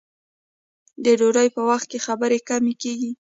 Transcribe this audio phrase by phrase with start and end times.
[1.03, 3.11] د ډوډۍ په وخت کې خبرې کمې کیږي.